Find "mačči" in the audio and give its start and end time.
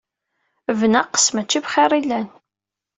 1.35-1.59